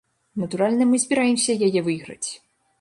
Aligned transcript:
Натуральна, 0.43 0.87
мы 0.95 1.01
збіраемся 1.05 1.59
яе 1.69 1.87
выйграць. 1.91 2.29